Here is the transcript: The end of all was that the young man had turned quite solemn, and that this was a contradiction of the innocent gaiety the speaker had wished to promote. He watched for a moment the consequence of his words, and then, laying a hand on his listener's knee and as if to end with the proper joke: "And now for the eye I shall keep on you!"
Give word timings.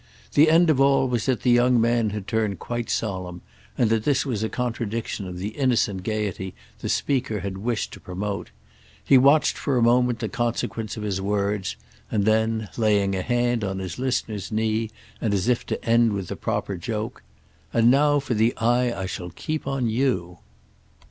The 0.33 0.49
end 0.49 0.71
of 0.71 0.81
all 0.81 1.07
was 1.07 1.27
that 1.27 1.41
the 1.41 1.51
young 1.51 1.79
man 1.79 2.09
had 2.09 2.25
turned 2.25 2.57
quite 2.57 2.89
solemn, 2.89 3.43
and 3.77 3.91
that 3.91 4.03
this 4.03 4.25
was 4.25 4.41
a 4.41 4.49
contradiction 4.49 5.27
of 5.27 5.37
the 5.37 5.49
innocent 5.49 6.01
gaiety 6.01 6.55
the 6.79 6.89
speaker 6.89 7.41
had 7.41 7.59
wished 7.59 7.93
to 7.93 7.99
promote. 7.99 8.49
He 9.05 9.19
watched 9.19 9.55
for 9.59 9.77
a 9.77 9.81
moment 9.83 10.17
the 10.17 10.27
consequence 10.27 10.97
of 10.97 11.03
his 11.03 11.21
words, 11.21 11.75
and 12.09 12.25
then, 12.25 12.67
laying 12.77 13.13
a 13.15 13.21
hand 13.21 13.63
on 13.63 13.77
his 13.77 13.99
listener's 13.99 14.51
knee 14.51 14.89
and 15.21 15.35
as 15.35 15.47
if 15.47 15.67
to 15.67 15.85
end 15.85 16.13
with 16.13 16.29
the 16.29 16.35
proper 16.35 16.77
joke: 16.77 17.21
"And 17.71 17.91
now 17.91 18.19
for 18.19 18.33
the 18.33 18.57
eye 18.57 18.91
I 18.91 19.05
shall 19.05 19.29
keep 19.29 19.67
on 19.67 19.87
you!" 19.87 20.39